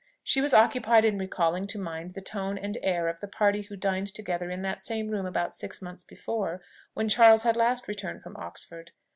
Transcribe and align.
She 0.23 0.41
was 0.41 0.51
occupied 0.51 1.05
in 1.05 1.19
recalling 1.19 1.67
to 1.67 1.77
mind 1.77 2.15
the 2.15 2.21
tone 2.21 2.57
and 2.57 2.75
air 2.81 3.07
of 3.07 3.19
the 3.19 3.27
party 3.27 3.61
who 3.61 3.75
dined 3.75 4.11
together 4.11 4.49
in 4.49 4.63
that 4.63 4.81
same 4.81 5.09
room 5.09 5.27
about 5.27 5.53
six 5.53 5.79
months 5.79 6.03
before, 6.03 6.59
when 6.95 7.07
Charles 7.07 7.43
had 7.43 7.55
last 7.55 7.87
returned 7.87 8.23
from 8.23 8.35
Oxford. 8.35 8.93